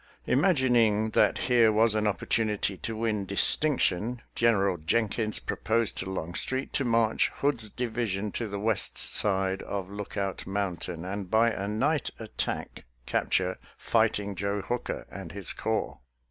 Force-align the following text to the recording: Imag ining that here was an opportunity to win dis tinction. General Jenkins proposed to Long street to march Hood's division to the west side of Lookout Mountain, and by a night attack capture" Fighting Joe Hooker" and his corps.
Imag 0.27 0.67
ining 0.67 1.13
that 1.13 1.37
here 1.37 1.71
was 1.71 1.93
an 1.93 2.07
opportunity 2.07 2.75
to 2.75 2.95
win 2.97 3.23
dis 3.23 3.55
tinction. 3.55 4.17
General 4.33 4.77
Jenkins 4.77 5.37
proposed 5.37 5.95
to 5.97 6.09
Long 6.09 6.33
street 6.33 6.73
to 6.73 6.83
march 6.83 7.29
Hood's 7.35 7.69
division 7.69 8.31
to 8.31 8.47
the 8.47 8.59
west 8.59 8.97
side 8.97 9.61
of 9.61 9.91
Lookout 9.91 10.47
Mountain, 10.47 11.05
and 11.05 11.29
by 11.29 11.51
a 11.51 11.67
night 11.67 12.09
attack 12.17 12.85
capture" 13.05 13.59
Fighting 13.77 14.33
Joe 14.33 14.61
Hooker" 14.61 15.05
and 15.11 15.33
his 15.33 15.53
corps. 15.53 15.99